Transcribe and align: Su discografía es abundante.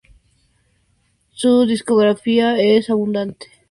Su 1.29 1.67
discografía 1.67 2.57
es 2.57 2.89
abundante. 2.89 3.45